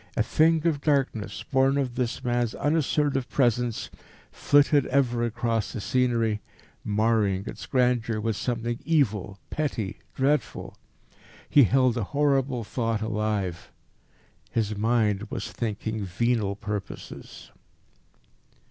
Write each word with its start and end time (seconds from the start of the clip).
A 0.17 0.23
thing 0.23 0.65
of 0.65 0.81
darkness, 0.81 1.43
born 1.43 1.77
of 1.77 1.93
this 1.93 2.23
man's 2.23 2.55
unassertive 2.55 3.29
presence, 3.29 3.91
flitted 4.31 4.87
ever 4.87 5.23
across 5.23 5.71
the 5.73 5.79
scenery, 5.79 6.41
marring 6.83 7.43
its 7.45 7.67
grandeur 7.67 8.19
with 8.19 8.35
something 8.35 8.79
evil, 8.83 9.37
petty, 9.51 9.99
dreadful. 10.15 10.75
He 11.47 11.65
held 11.65 11.97
a 11.97 12.03
horrible 12.03 12.63
thought 12.63 13.03
alive. 13.03 13.71
His 14.49 14.75
mind 14.75 15.29
was 15.29 15.51
thinking 15.51 16.03
venal 16.03 16.55
purposes. 16.55 17.51